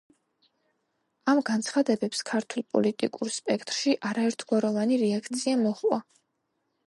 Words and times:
ამ 1.33 1.41
განცხადებებს 1.49 2.23
ქართულ 2.29 2.65
პოლიტიკურ 2.77 3.31
სპექტრში 3.37 3.95
არაერთგვაროვანი 4.13 4.97
რეაქცია 5.05 5.59
მოჰყვა. 5.63 6.01